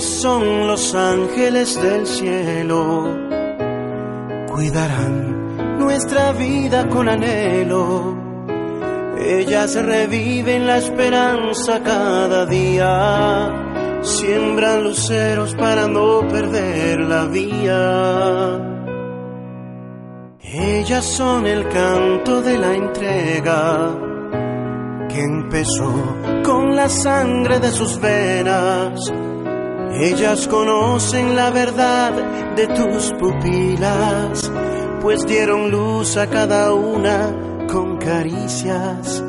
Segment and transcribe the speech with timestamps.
[0.00, 3.16] Son los ángeles del cielo,
[4.46, 8.14] cuidarán nuestra vida con anhelo.
[9.18, 13.50] Ellas reviven la esperanza cada día,
[14.02, 18.76] siembran luceros para no perder la vía.
[20.42, 23.98] Ellas son el canto de la entrega
[25.08, 25.94] que empezó
[26.44, 29.12] con la sangre de sus venas.
[29.94, 32.12] Ellas conocen la verdad
[32.54, 34.52] de tus pupilas,
[35.00, 37.32] pues dieron luz a cada una
[37.70, 39.24] con caricias.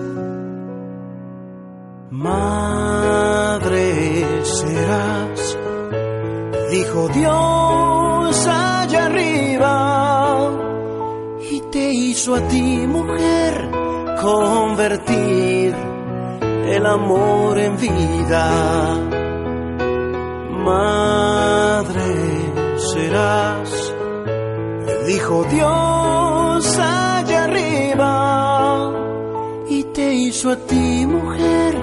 [2.09, 3.43] Madre
[4.43, 5.57] serás,
[6.71, 10.51] dijo Dios allá arriba,
[11.49, 13.69] y te hizo a ti mujer
[14.21, 15.75] convertir
[16.67, 19.26] el amor en vida.
[20.67, 22.11] Madre
[22.91, 23.69] serás,
[25.05, 28.91] dijo Dios allá arriba,
[29.69, 31.73] y te hizo a ti mujer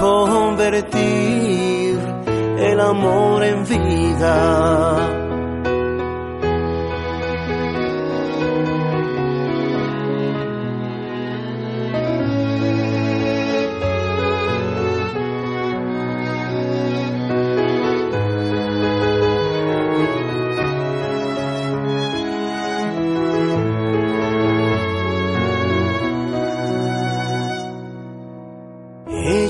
[0.00, 1.98] convertir
[2.58, 5.17] el amor en vida.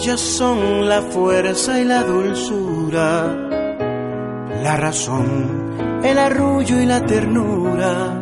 [0.09, 3.27] Ellas son la fuerza y la dulzura,
[4.63, 8.19] la razón, el arrullo y la ternura.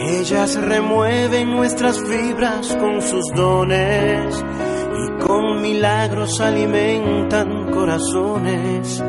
[0.00, 4.42] Ellas remueven nuestras fibras con sus dones
[4.96, 9.04] y con milagros alimentan corazones.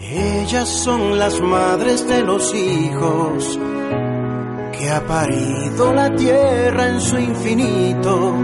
[0.00, 3.60] Ellas son las madres de los hijos
[4.76, 8.34] que ha parido la tierra en su infinito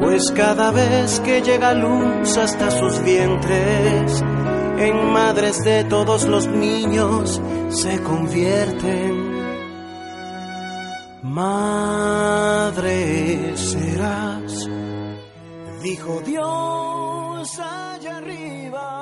[0.00, 4.22] pues cada vez que llega luz hasta sus vientres,
[4.78, 9.28] en madres de todos los niños se convierten.
[11.22, 12.76] Madre
[13.56, 14.68] serás,
[15.82, 18.97] dijo Dios allá arriba.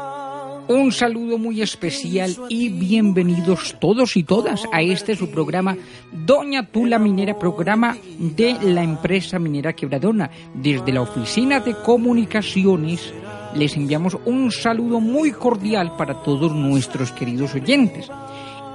[0.69, 5.77] Un saludo muy especial y bienvenidos todos y todas a este su programa
[6.11, 10.29] Doña Tula Minera, programa de la empresa minera Quebradona.
[10.55, 13.15] Desde la oficina de comunicaciones
[13.55, 18.11] les enviamos un saludo muy cordial para todos nuestros queridos oyentes.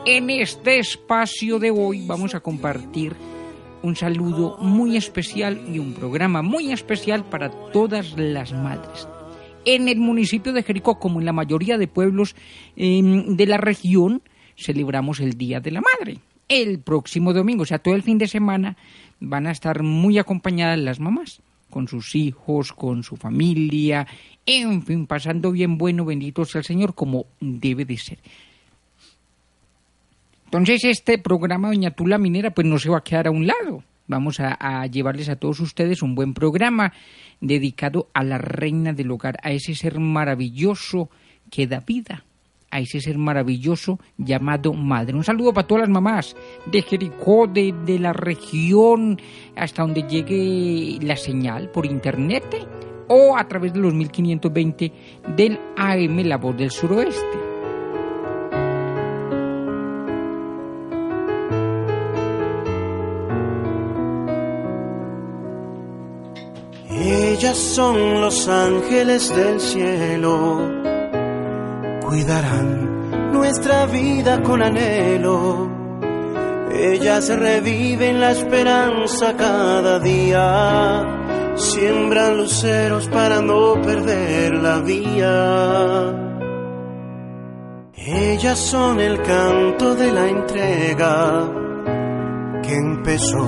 [0.06, 3.18] En este espacio de hoy vamos a compartir
[3.84, 9.09] un saludo muy especial y un programa muy especial para todas las madres
[9.66, 12.35] en el municipio de Jericó, como en la mayoría de pueblos
[12.75, 14.22] em, de la región,
[14.57, 16.19] celebramos el Día de la Madre.
[16.47, 18.75] El próximo domingo, o sea, todo el fin de semana,
[19.19, 24.07] van a estar muy acompañadas las mamás, con sus hijos, con su familia,
[24.45, 28.19] en fin, pasando bien bueno, bendito sea el Señor, como debe de ser.
[30.45, 33.83] Entonces, este programa, Doña Tula Minera, pues no se va a quedar a un lado.
[34.11, 36.91] Vamos a, llevarles a todos ustedes un buen programa
[37.39, 41.09] dedicado a la reina del hogar, a ese ser maravilloso
[41.49, 42.25] que da vida,
[42.72, 45.16] a ese ser maravilloso llamado madre.
[45.16, 46.35] Un saludo para todas las mamás
[46.66, 49.17] de Jericó, de, de la región,
[49.55, 52.67] hasta donde llegue la señal por internet
[53.07, 54.91] o a través de los 1520
[55.38, 57.41] del AM La Voz del Suroeste.
[67.43, 70.59] Ellas son los ángeles del cielo,
[72.05, 75.67] cuidarán nuestra vida con anhelo.
[76.72, 81.03] Ellas reviven la esperanza cada día,
[81.55, 86.14] siembran luceros para no perder la vía.
[87.96, 91.52] Ellas son el canto de la entrega
[92.61, 93.47] que empezó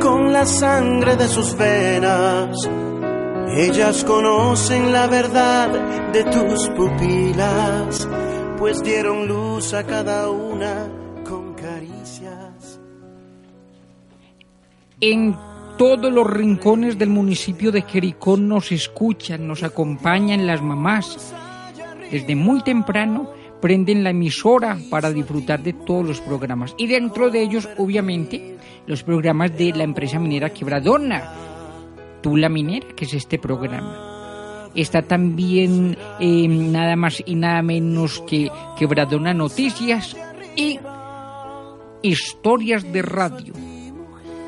[0.00, 2.70] con la sangre de sus venas
[3.56, 8.08] ellas conocen la verdad de tus pupilas,
[8.58, 10.88] pues dieron luz a cada una
[11.24, 12.80] con caricias.
[15.00, 15.36] En
[15.78, 21.32] todos los rincones del municipio de Jericó nos escuchan, nos acompañan las mamás.
[22.10, 23.30] Desde muy temprano
[23.60, 26.74] prenden la emisora para disfrutar de todos los programas.
[26.76, 28.56] Y dentro de ellos, obviamente,
[28.86, 31.53] los programas de la empresa minera Quebradona
[32.24, 34.70] Tula Minera, que es este programa.
[34.74, 40.16] está también eh, nada más y nada menos que Quebradona Noticias
[40.56, 40.80] y
[42.00, 43.52] Historias de Radio.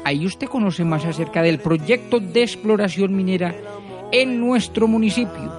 [0.06, 3.54] Ahí usted conoce más acerca del proyecto de exploración minera
[4.10, 5.52] en nuestro municipio.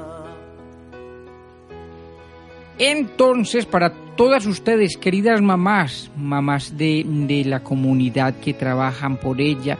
[2.80, 9.78] Entonces, para todas ustedes, queridas mamás, mamás de, de, la comunidad que trabajan por ella,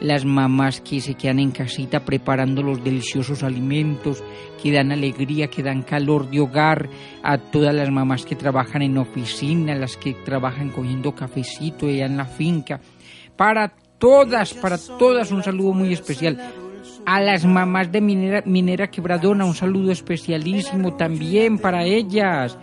[0.00, 4.22] las mamás que se quedan en casita preparando los deliciosos alimentos,
[4.62, 6.88] que dan alegría, que dan calor de hogar,
[7.22, 12.16] a todas las mamás que trabajan en oficina, las que trabajan cogiendo cafecito allá en
[12.16, 12.80] la finca,
[13.36, 16.38] para todas, para todas un saludo muy especial
[17.06, 22.58] a las mamás de Minera, Minera Quebradona, un saludo especialísimo también para ellas.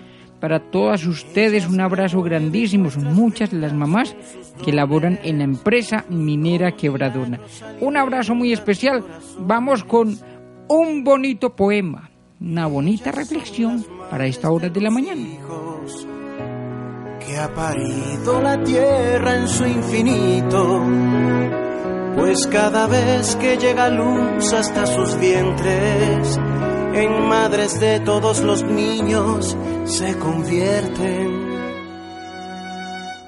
[0.46, 2.92] Para todas ustedes un abrazo grandísimo.
[2.92, 4.16] Son muchas las mamás
[4.64, 7.40] que laboran en la empresa Minera Quebradona.
[7.82, 9.04] Un abrazo muy especial.
[9.40, 10.16] Vamos con
[10.68, 15.26] un bonito poema, una bonita reflexión para esta hora de la mañana.
[17.26, 20.84] Que ha parido la tierra en su infinito
[22.16, 26.40] pues cada vez que llega luz hasta sus vientres,
[26.96, 31.46] en madres de todos los niños se convierten.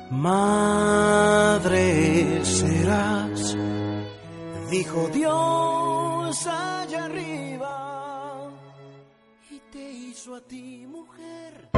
[0.10, 1.76] Madre
[2.46, 3.58] serás,
[4.72, 8.50] dijo Dios allá arriba,
[9.52, 11.70] y te hizo a ti mujer.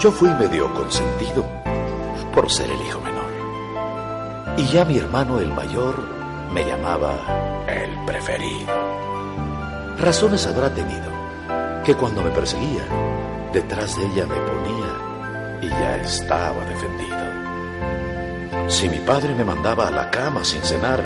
[0.00, 1.44] Yo fui medio consentido
[2.32, 3.30] por ser el hijo menor.
[4.56, 5.94] Y ya mi hermano el mayor
[6.54, 7.18] me llamaba
[7.68, 8.72] el preferido.
[9.98, 11.10] Razones habrá tenido
[11.84, 12.82] que cuando me perseguía,
[13.52, 18.70] detrás de ella me ponía y ya estaba defendido.
[18.70, 21.04] Si mi padre me mandaba a la cama sin cenar,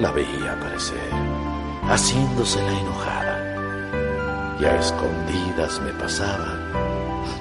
[0.00, 1.10] la veía aparecer,
[1.86, 3.44] haciéndose la enojada.
[4.58, 6.77] Y a escondidas me pasaba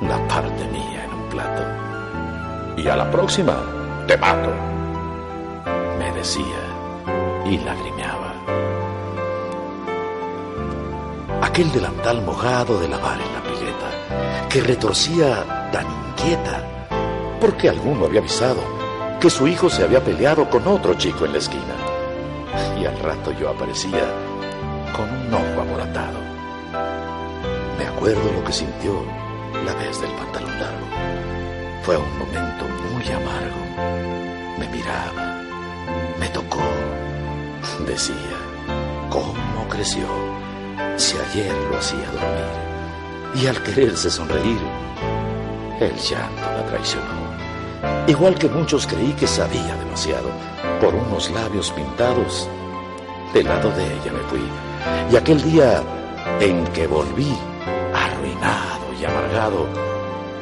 [0.01, 1.63] la parte mía en un plato.
[2.77, 3.55] Y a la próxima
[4.07, 4.51] te mato,
[5.97, 6.43] me decía
[7.45, 8.33] y lagrimeaba.
[11.41, 16.61] Aquel delantal mojado de lavar en la pileta, que retorcía tan inquieta,
[17.39, 18.61] porque alguno había avisado
[19.19, 21.75] que su hijo se había peleado con otro chico en la esquina.
[22.79, 24.05] Y al rato yo aparecía
[24.95, 26.19] con un ojo amoratado.
[27.77, 29.03] Me acuerdo lo que sintió
[29.67, 30.87] la vez del pantalón largo.
[31.83, 33.61] Fue un momento muy amargo.
[34.57, 35.41] Me miraba,
[36.17, 36.63] me tocó,
[37.85, 38.37] decía,
[39.09, 40.07] ¿cómo creció?
[40.95, 42.53] Si ayer lo hacía dormir.
[43.35, 44.61] Y al quererse sonreír,
[45.81, 47.17] el llanto la traicionó.
[48.07, 50.29] Igual que muchos creí que sabía demasiado,
[50.79, 52.47] por unos labios pintados,
[53.33, 54.47] del lado de ella me fui.
[55.11, 55.83] Y aquel día
[56.39, 57.35] en que volví,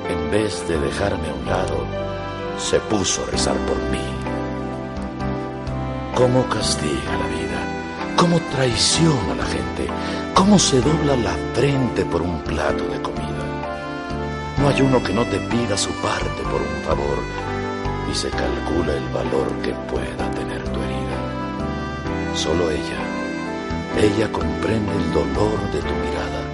[0.10, 1.78] en vez de dejarme a un lado,
[2.58, 4.02] se puso a rezar por mí.
[6.16, 8.16] ¿Cómo castiga la vida?
[8.18, 9.88] ¿Cómo traiciona a la gente?
[10.34, 13.44] ¿Cómo se dobla la frente por un plato de comida?
[14.58, 17.20] No hay uno que no te pida su parte por un favor
[18.12, 21.20] y se calcula el valor que pueda tener tu herida.
[22.34, 23.02] Solo ella,
[24.02, 26.45] ella comprende el dolor de tu mirada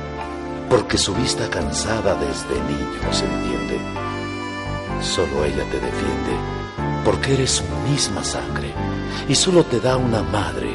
[0.71, 3.77] porque su vista cansada desde niño se entiende.
[5.01, 6.33] Solo ella te defiende,
[7.03, 8.73] porque eres su misma sangre,
[9.27, 10.71] y solo te da una madre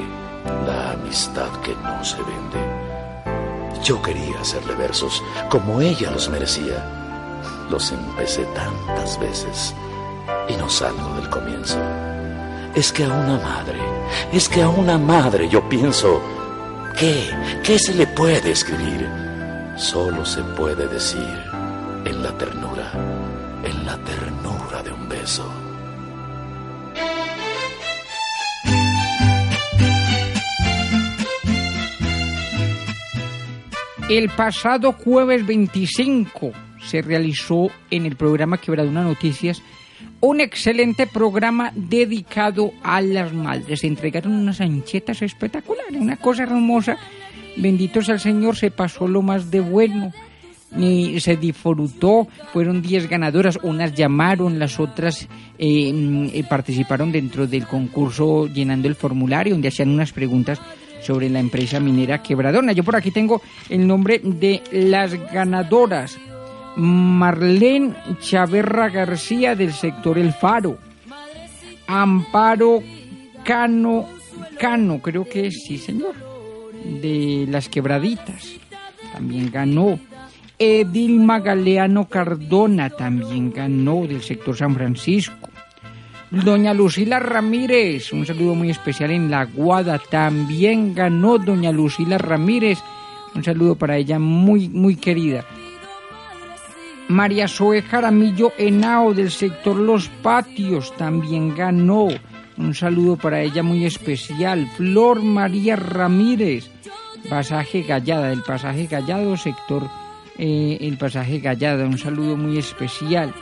[0.66, 3.82] la amistad que no se vende.
[3.82, 6.84] Yo quería hacerle versos como ella los merecía.
[7.70, 9.74] Los empecé tantas veces
[10.46, 11.78] y no salgo del comienzo.
[12.74, 13.80] Es que a una madre,
[14.30, 16.20] es que a una madre yo pienso,
[16.98, 17.30] ¿qué?
[17.64, 19.25] ¿Qué se le puede escribir?
[19.76, 21.38] Solo se puede decir
[22.04, 22.92] en la ternura,
[23.62, 25.46] en la ternura de un beso.
[34.08, 39.60] El pasado jueves 25 se realizó en el programa Quebraduna Noticias
[40.20, 43.80] un excelente programa dedicado a las madres.
[43.80, 46.96] Se entregaron unas anchetas espectaculares, una cosa hermosa
[47.56, 50.12] bendito sea el Señor, se pasó lo más de bueno.
[50.76, 55.26] Y se disfrutó, fueron 10 ganadoras, unas llamaron, las otras
[55.58, 60.60] eh, mm, eh, participaron dentro del concurso llenando el formulario donde hacían unas preguntas
[61.00, 62.72] sobre la empresa minera Quebradona.
[62.72, 66.18] Yo por aquí tengo el nombre de las ganadoras.
[66.76, 70.78] Marlene Chaverra García del sector El Faro.
[71.86, 72.82] Amparo
[73.44, 74.06] Cano,
[74.58, 76.16] Cano, creo que sí, señor,
[77.00, 78.54] de las quebraditas.
[79.12, 79.98] También ganó.
[80.58, 85.48] Edilma Galeano Cardona también ganó del sector San Francisco.
[86.30, 92.78] Doña Lucila Ramírez, un saludo muy especial en La Guada, también ganó Doña Lucila Ramírez,
[93.34, 95.44] un saludo para ella muy, muy querida.
[97.08, 102.08] María Zoe Jaramillo Henao del sector Los Patios también ganó.
[102.58, 104.66] Un saludo para ella muy especial.
[104.76, 106.70] Flor María Ramírez,
[107.28, 109.88] pasaje Gallada, del pasaje Gallado, sector
[110.38, 111.84] eh, el pasaje Gallada.
[111.84, 113.34] Un saludo muy especial.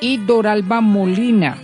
[0.00, 1.58] Y Doralba Molina,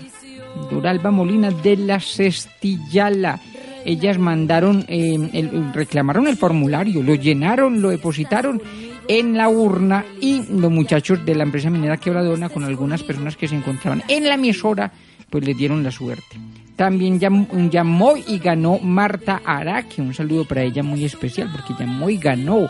[0.70, 3.40] Doralba Molina de la Cestillala.
[3.84, 8.62] Ellas mandaron, eh, reclamaron el formulario, lo llenaron, lo depositaron
[9.08, 13.48] en la urna y los muchachos de la empresa minera Quebradona con algunas personas que
[13.48, 14.90] se encontraban en la emisora
[15.30, 16.38] pues le dieron la suerte.
[16.76, 22.16] También llamó y ganó Marta Araque, un saludo para ella muy especial porque llamó y
[22.16, 22.68] ganó.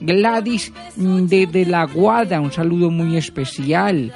[0.00, 4.12] Gladys mm, de, de la Guada, un saludo muy especial.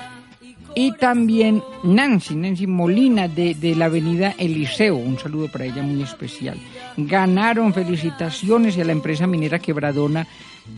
[0.74, 6.02] Y también Nancy, Nancy Molina de, de, la avenida Eliseo, un saludo para ella muy
[6.02, 6.56] especial.
[6.96, 10.26] Ganaron felicitaciones y a la empresa minera Quebradona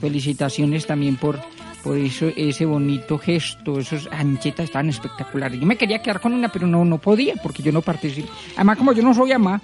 [0.00, 1.38] felicitaciones también por,
[1.82, 5.60] por eso, ese bonito gesto, esos anchetas tan espectaculares.
[5.60, 8.28] Yo me quería quedar con una, pero no, no podía, porque yo no participé.
[8.56, 9.60] Además, como yo no soy ama,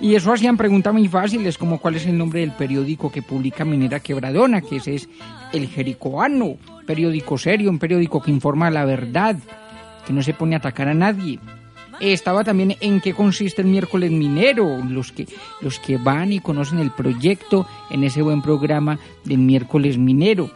[0.00, 3.64] y eso hacían preguntas muy fáciles, como cuál es el nombre del periódico que publica
[3.64, 5.08] Minera Quebradona, que ese es
[5.52, 9.36] El Jericoano, periódico serio, un periódico que informa la verdad,
[10.06, 11.38] que no se pone a atacar a nadie
[12.00, 15.26] estaba también en qué consiste el miércoles minero, los que,
[15.60, 20.50] los que van y conocen el proyecto en ese buen programa del miércoles minero.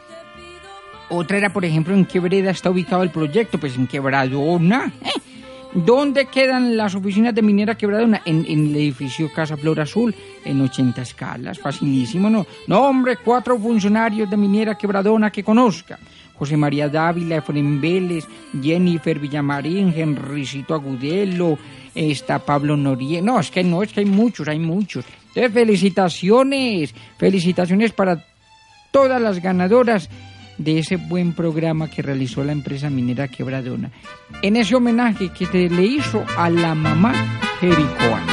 [1.15, 4.91] Otra era, por ejemplo, en qué vereda está ubicado el proyecto, pues en Quebradona.
[5.05, 5.11] ¿eh?
[5.75, 8.23] ¿Dónde quedan las oficinas de Minera Quebradona?
[8.25, 11.59] En, el edificio Casa Flor Azul, en 80 escalas.
[11.59, 12.47] Facilísimo, ¿no?
[12.67, 15.99] No, hombre, cuatro funcionarios de Minera Quebradona que conozca.
[16.35, 18.27] José María Dávila, Efraín Vélez,
[18.63, 21.59] Jennifer Villamarín, Henricito Agudelo,
[21.95, 23.23] está Pablo Noriega.
[23.23, 25.05] No, es que no, es que hay muchos, hay muchos.
[25.35, 28.25] Felicitaciones, felicitaciones para
[28.91, 30.09] todas las ganadoras
[30.63, 33.91] de ese buen programa que realizó la empresa minera Quebradona.
[34.43, 37.13] En ese homenaje que se le hizo a la mamá
[37.61, 38.33] Jericoana.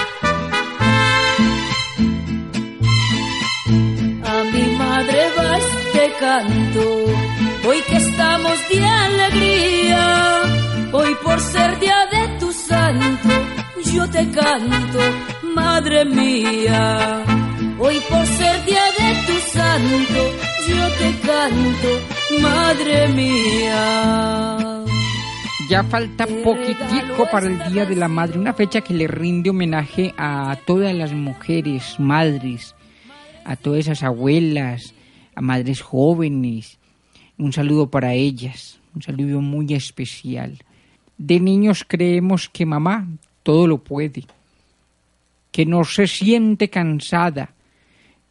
[4.24, 7.06] A mi madre va este canto
[7.68, 10.42] hoy que estamos de alegría,
[10.92, 13.30] hoy por ser día de tu santo,
[13.94, 15.00] yo te canto,
[15.56, 17.24] madre mía.
[17.82, 20.22] Hoy por ser día de tu santo,
[20.68, 24.86] yo te canto, madre mía.
[25.70, 30.14] Ya falta poquitico para el Día de la Madre, una fecha que le rinde homenaje
[30.18, 32.76] a todas las mujeres, madres,
[33.46, 34.94] a todas esas abuelas,
[35.36, 36.80] a madres jóvenes,
[37.38, 40.58] un saludo para ellas, un saludo muy especial.
[41.18, 43.08] De niños creemos que mamá
[43.44, 44.26] todo lo puede,
[45.52, 47.54] que no se siente cansada,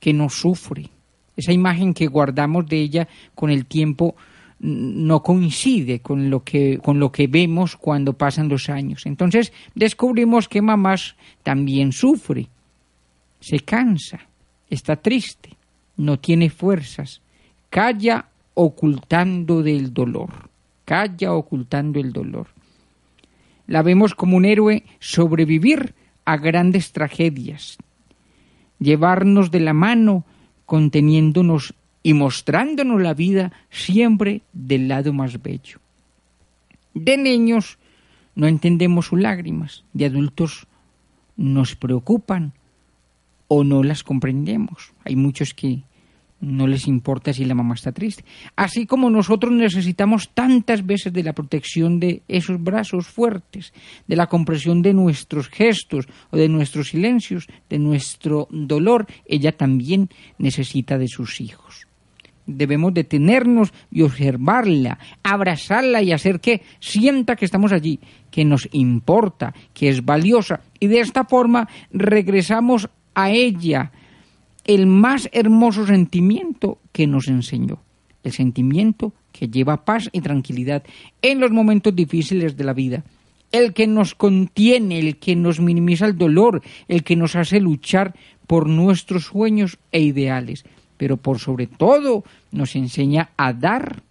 [0.01, 0.91] que no sufre.
[1.39, 4.17] Esa imagen que guardamos de ella con el tiempo
[4.59, 9.07] no coincide con lo que con lo que vemos cuando pasan los años.
[9.07, 10.97] Entonces descubrimos que mamá
[11.45, 12.49] también sufre,
[13.39, 14.19] se cansa,
[14.69, 15.51] está triste,
[15.97, 17.21] no tiene fuerzas,
[17.71, 20.51] calla ocultando del dolor,
[20.85, 22.49] calla ocultando el dolor.
[23.69, 27.79] La vemos como un héroe sobrevivir a grandes tragedias,
[28.81, 30.25] llevarnos de la mano,
[30.69, 31.73] conteniéndonos
[32.03, 35.79] y mostrándonos la vida siempre del lado más bello.
[36.93, 37.79] De niños
[38.35, 40.67] no entendemos sus lágrimas, de adultos
[41.39, 42.53] nos preocupan
[43.49, 44.93] o no las comprendemos.
[45.07, 45.85] Hay muchos que
[46.41, 48.25] no les importa si la mamá está triste.
[48.55, 53.73] Así como nosotros necesitamos tantas veces de la protección de esos brazos fuertes,
[54.07, 60.09] de la compresión de nuestros gestos o de nuestros silencios, de nuestro dolor, ella también
[60.39, 61.87] necesita de sus hijos.
[62.47, 69.55] Debemos detenernos y observarla, abrazarla y hacer que sienta que estamos allí, que nos importa,
[69.75, 70.61] que es valiosa.
[70.81, 73.93] Y de esta forma regresamos a ella,
[74.69, 77.79] el más hermoso sentimiento que nos enseñó,
[78.23, 80.85] el sentimiento que lleva paz y tranquilidad
[81.23, 83.03] en los momentos difíciles de la vida,
[83.51, 88.15] el que nos contiene, el que nos minimiza el dolor, el que nos hace luchar
[88.47, 90.65] por nuestros sueños e ideales,
[90.99, 94.03] pero por sobre todo nos enseña a dar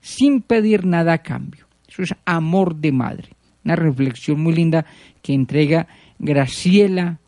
[0.00, 1.66] sin pedir nada a cambio.
[1.88, 3.30] Eso es amor de madre.
[3.64, 4.86] Una reflexión muy linda
[5.22, 5.88] que entrega
[6.20, 7.18] Graciela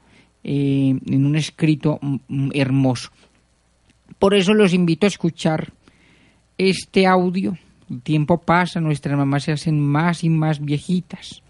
[0.45, 1.99] eh, en un escrito
[2.54, 3.11] hermoso.
[4.18, 5.73] Por eso los invito a escuchar
[6.57, 7.57] este audio.
[7.90, 11.42] El tiempo pasa, nuestras mamás se hacen más y más viejitas.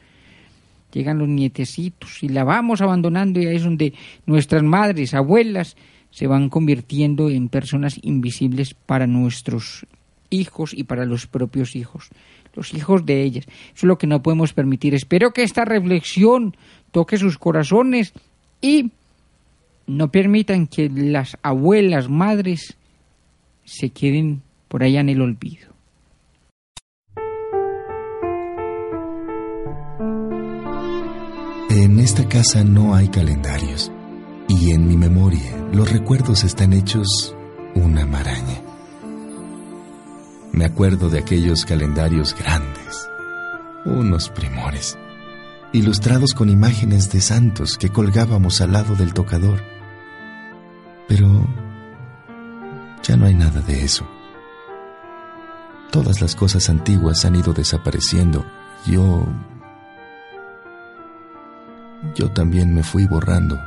[0.92, 3.94] Llegan los nietecitos y la vamos abandonando y ahí es donde
[4.26, 5.76] nuestras madres, abuelas,
[6.10, 9.86] se van convirtiendo en personas invisibles para nuestros
[10.30, 12.08] hijos y para los propios hijos,
[12.54, 13.46] los hijos de ellas.
[13.46, 14.94] Eso es lo que no podemos permitir.
[14.94, 16.56] Espero que esta reflexión
[16.90, 18.12] toque sus corazones
[18.60, 18.90] y
[19.86, 22.76] no permitan que las abuelas, madres,
[23.64, 25.68] se queden por allá en el olvido.
[31.70, 33.92] En esta casa no hay calendarios
[34.48, 37.34] y en mi memoria los recuerdos están hechos
[37.74, 38.62] una maraña.
[40.52, 43.08] Me acuerdo de aquellos calendarios grandes,
[43.84, 44.98] unos primores,
[45.72, 49.62] ilustrados con imágenes de santos que colgábamos al lado del tocador.
[51.06, 51.46] Pero
[53.02, 54.08] ya no hay nada de eso.
[55.90, 58.44] Todas las cosas antiguas han ido desapareciendo.
[58.86, 59.26] Yo...
[62.14, 63.58] Yo también me fui borrando,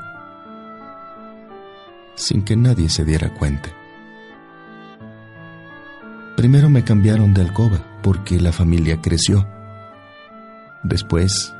[2.15, 3.69] sin que nadie se diera cuenta.
[6.37, 9.45] Primero me cambiaron de alcoba porque la familia creció.
[10.81, 11.53] Después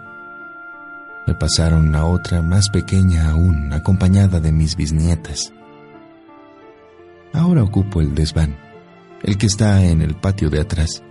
[1.27, 5.53] me pasaron a otra más pequeña aún, acompañada de mis bisnietas.
[7.33, 8.57] Ahora ocupo el desván,
[9.23, 11.03] el que está en el patio de atrás.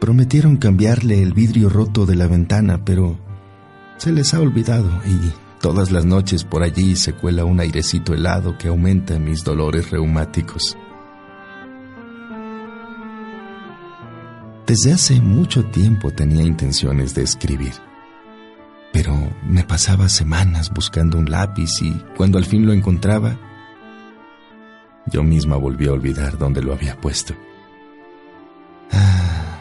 [0.00, 3.18] Prometieron cambiarle el vidrio roto de la ventana, pero
[3.98, 8.56] se les ha olvidado y todas las noches por allí se cuela un airecito helado
[8.56, 10.76] que aumenta mis dolores reumáticos.
[14.66, 17.72] Desde hace mucho tiempo tenía intenciones de escribir,
[18.92, 23.36] pero me pasaba semanas buscando un lápiz y cuando al fin lo encontraba,
[25.06, 27.34] yo misma volví a olvidar dónde lo había puesto.
[28.92, 29.58] Ah,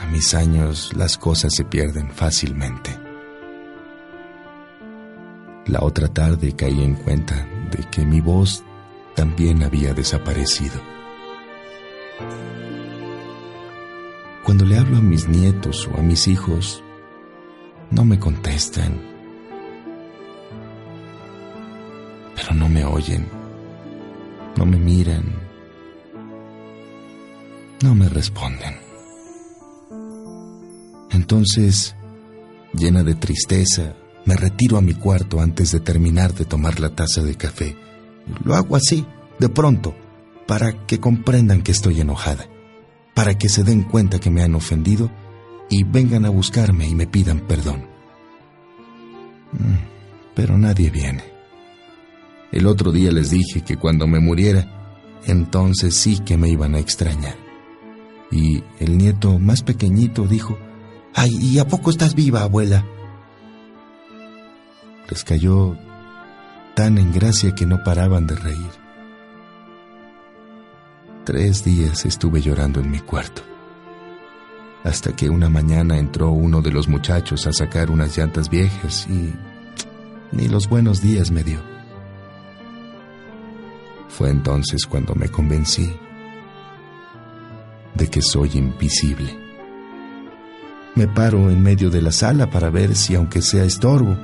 [0.00, 2.98] a mis años las cosas se pierden fácilmente.
[5.66, 8.62] La otra tarde caí en cuenta de que mi voz
[9.14, 10.80] también había desaparecido.
[14.44, 16.83] Cuando le hablo a mis nietos o a mis hijos,
[17.94, 19.00] no me contestan,
[22.34, 23.26] pero no me oyen,
[24.56, 25.24] no me miran,
[27.82, 28.74] no me responden.
[31.10, 31.94] Entonces,
[32.72, 37.22] llena de tristeza, me retiro a mi cuarto antes de terminar de tomar la taza
[37.22, 37.76] de café.
[38.44, 39.06] Lo hago así,
[39.38, 39.94] de pronto,
[40.46, 42.46] para que comprendan que estoy enojada
[43.14, 45.10] para que se den cuenta que me han ofendido
[45.70, 47.86] y vengan a buscarme y me pidan perdón.
[49.52, 51.24] Mm, pero nadie viene.
[52.52, 56.78] El otro día les dije que cuando me muriera, entonces sí que me iban a
[56.78, 57.36] extrañar.
[58.30, 60.58] Y el nieto más pequeñito dijo,
[61.14, 62.84] ¡Ay, ¿y a poco estás viva, abuela?
[65.08, 65.76] Les cayó
[66.74, 68.70] tan en gracia que no paraban de reír.
[71.24, 73.42] Tres días estuve llorando en mi cuarto,
[74.84, 79.32] hasta que una mañana entró uno de los muchachos a sacar unas llantas viejas y
[80.30, 81.58] ni los buenos días me dio.
[84.08, 85.90] Fue entonces cuando me convencí
[87.94, 89.36] de que soy invisible.
[90.94, 94.16] Me paro en medio de la sala para ver si aunque sea estorbo,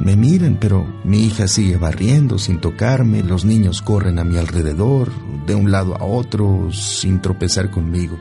[0.00, 5.12] me miran, pero mi hija sigue barriendo sin tocarme, los niños corren a mi alrededor,
[5.46, 8.18] de un lado a otro, sin tropezar conmigo.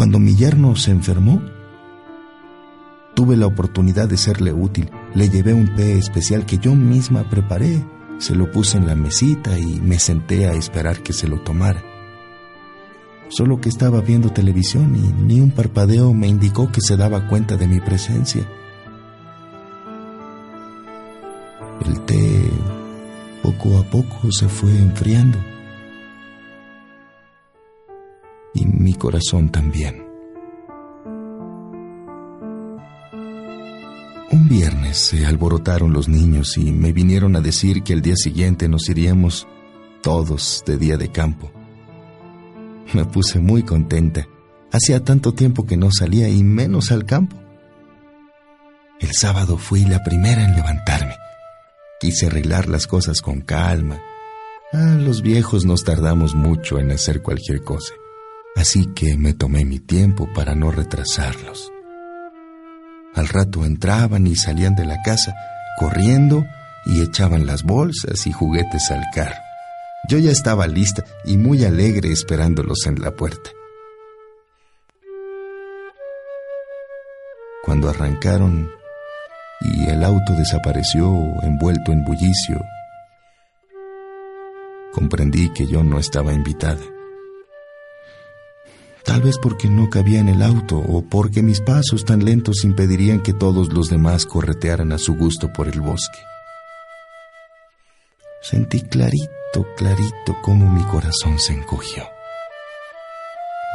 [0.00, 1.42] Cuando mi yerno se enfermó,
[3.14, 4.90] tuve la oportunidad de serle útil.
[5.14, 7.84] Le llevé un té especial que yo misma preparé,
[8.16, 11.82] se lo puse en la mesita y me senté a esperar que se lo tomara.
[13.28, 17.58] Solo que estaba viendo televisión y ni un parpadeo me indicó que se daba cuenta
[17.58, 18.48] de mi presencia.
[21.84, 22.50] El té
[23.42, 25.49] poco a poco se fue enfriando.
[28.80, 30.06] Mi corazón también.
[34.32, 38.68] Un viernes se alborotaron los niños y me vinieron a decir que el día siguiente
[38.68, 39.46] nos iríamos
[40.02, 41.50] todos de día de campo.
[42.92, 44.26] Me puse muy contenta
[44.72, 47.36] Hacía tanto tiempo que no salía y menos al campo.
[49.00, 51.16] El sábado fui la primera en levantarme.
[51.98, 54.00] Quise arreglar las cosas con calma.
[54.72, 57.94] Ah, los viejos nos tardamos mucho en hacer cualquier cosa.
[58.56, 61.72] Así que me tomé mi tiempo para no retrasarlos.
[63.14, 65.34] Al rato entraban y salían de la casa,
[65.78, 66.44] corriendo
[66.86, 69.40] y echaban las bolsas y juguetes al carro.
[70.08, 73.50] Yo ya estaba lista y muy alegre esperándolos en la puerta.
[77.64, 78.70] Cuando arrancaron
[79.60, 82.64] y el auto desapareció envuelto en bullicio,
[84.92, 86.80] comprendí que yo no estaba invitada.
[89.10, 93.20] Tal vez porque no cabía en el auto o porque mis pasos tan lentos impedirían
[93.20, 96.20] que todos los demás corretearan a su gusto por el bosque.
[98.40, 102.04] Sentí clarito, clarito cómo mi corazón se encogió.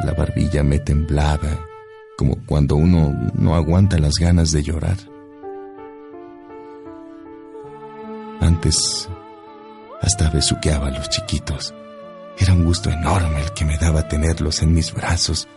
[0.06, 1.66] La barbilla me temblaba,
[2.16, 4.96] como cuando uno no aguanta las ganas de llorar.
[8.40, 9.06] Antes
[10.00, 11.74] hasta besuqueaba a los chiquitos.
[12.38, 15.48] Era un gusto enorme el que me daba tenerlos en mis brazos,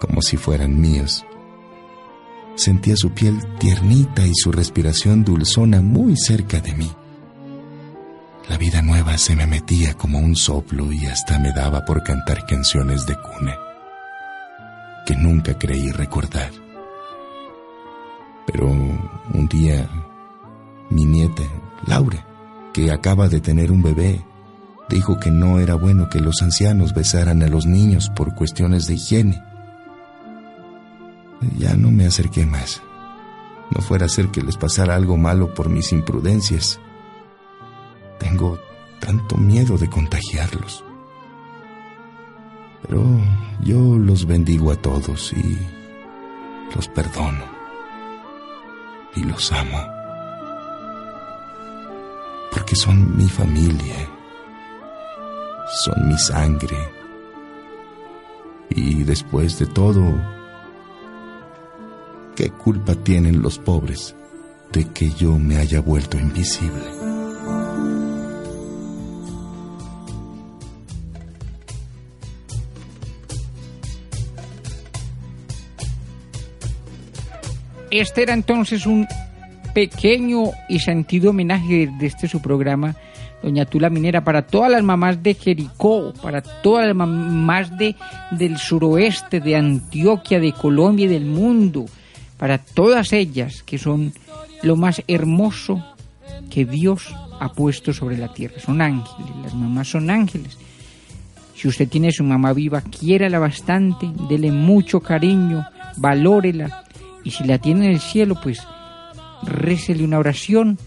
[0.00, 1.24] como si fueran míos.
[2.54, 6.90] Sentía su piel tiernita y su respiración dulzona muy cerca de mí.
[8.48, 12.46] La vida nueva se me metía como un soplo y hasta me daba por cantar
[12.46, 13.58] canciones de cuna
[15.04, 16.50] que nunca creí recordar.
[18.46, 19.88] Pero un día
[20.90, 21.42] mi nieta,
[21.86, 22.24] Laura,
[22.72, 24.24] que acaba de tener un bebé,
[24.88, 28.94] dijo que no era bueno que los ancianos besaran a los niños por cuestiones de
[28.94, 29.42] higiene.
[31.58, 32.82] Ya no me acerqué más.
[33.70, 36.80] No fuera a ser que les pasara algo malo por mis imprudencias.
[38.18, 38.58] Tengo
[39.00, 40.84] tanto miedo de contagiarlos.
[42.82, 43.02] Pero
[43.60, 45.58] yo los bendigo a todos y
[46.74, 47.44] los perdono
[49.16, 49.78] y los amo.
[52.52, 54.08] Porque son mi familia,
[55.74, 56.76] son mi sangre.
[58.70, 60.02] Y después de todo,
[62.36, 64.14] ¿qué culpa tienen los pobres
[64.72, 67.04] de que yo me haya vuelto invisible?
[77.90, 79.06] Este era entonces un
[79.72, 82.96] pequeño y sentido homenaje de este su programa,
[83.44, 87.94] Doña Tula Minera, para todas las mamás de Jericó, para todas las mamás de,
[88.30, 91.84] del suroeste, de Antioquia, de Colombia y del mundo,
[92.38, 94.14] para todas ellas que son
[94.62, 95.84] lo más hermoso
[96.48, 98.58] que Dios ha puesto sobre la tierra.
[98.60, 100.56] Son ángeles, las mamás son ángeles.
[101.54, 105.66] Si usted tiene su mamá viva, quiérala bastante, dele mucho cariño,
[105.98, 106.84] valórela
[107.22, 108.66] y si la tiene en el cielo, pues
[109.42, 110.78] récele una oración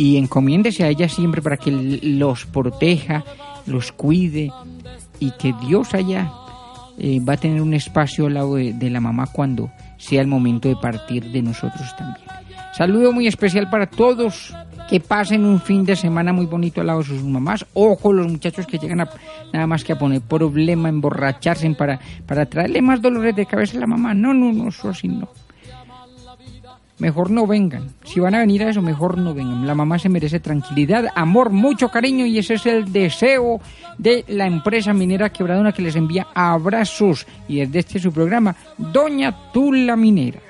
[0.00, 3.22] y encomiéndese a ella siempre para que los proteja,
[3.66, 4.50] los cuide
[5.18, 6.32] y que Dios allá
[6.96, 10.70] eh, va a tener un espacio al lado de, la mamá cuando sea el momento
[10.70, 12.26] de partir de nosotros también.
[12.72, 14.56] Saludo muy especial para todos
[14.88, 17.66] que pasen un fin de semana muy bonito al lado de sus mamás.
[17.74, 19.10] Ojo, los muchachos que llegan a,
[19.52, 23.80] nada más que a poner problema, emborracharse para, para traerle más dolores de cabeza a
[23.80, 24.14] la mamá.
[24.14, 25.28] No, no, no, eso sí no
[27.00, 27.88] mejor no vengan.
[28.04, 29.66] Si van a venir a eso, mejor no vengan.
[29.66, 33.60] La mamá se merece tranquilidad, amor, mucho cariño y ese es el deseo
[33.98, 39.52] de la empresa minera Quebradona que les envía abrazos y desde este su programa, Doña
[39.52, 40.49] Tula Minera.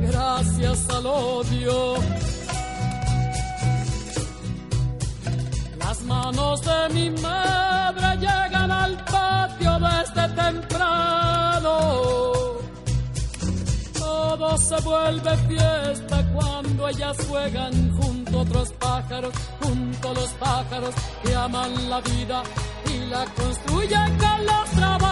[0.00, 1.94] gracias al odio?
[5.78, 11.74] Las manos de mi madre llegan al patio desde temprano.
[13.98, 20.94] Todo se vuelve fiesta cuando ellas juegan junto a otros pájaros, junto a los pájaros
[21.22, 22.42] que aman la vida
[22.92, 25.09] y la construye con los trabajos.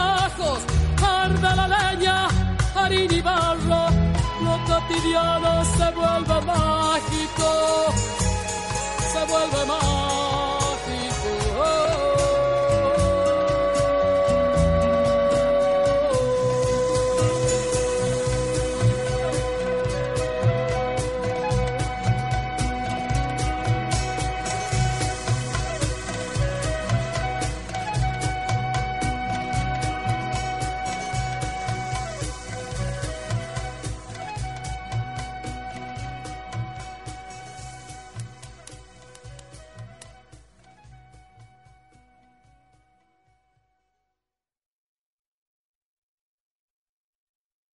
[4.98, 7.92] Cotidiano se vuelve mágico,
[9.12, 10.37] se vuelve mágico.